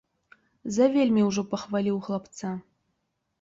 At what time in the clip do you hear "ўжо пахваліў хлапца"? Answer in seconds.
1.27-2.47